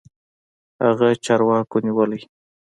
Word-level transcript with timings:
هغه 0.85 1.07
چارواکو 1.25 1.77
نيولى. 1.85 2.19